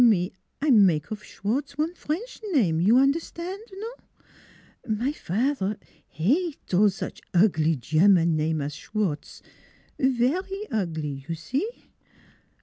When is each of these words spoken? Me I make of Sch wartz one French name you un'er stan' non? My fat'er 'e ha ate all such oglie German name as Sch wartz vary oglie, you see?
Me 0.03 0.33
I 0.59 0.71
make 0.71 1.11
of 1.11 1.23
Sch 1.23 1.43
wartz 1.43 1.77
one 1.77 1.93
French 1.93 2.41
name 2.53 2.81
you 2.81 2.97
un'er 2.97 3.19
stan' 3.19 3.59
non? 3.71 4.97
My 4.97 5.11
fat'er 5.11 5.77
'e 6.17 6.33
ha 6.33 6.49
ate 6.49 6.73
all 6.73 6.89
such 6.89 7.21
oglie 7.35 7.75
German 7.75 8.35
name 8.35 8.61
as 8.61 8.73
Sch 8.73 8.95
wartz 8.95 9.43
vary 9.99 10.65
oglie, 10.71 11.23
you 11.29 11.35
see? 11.35 11.69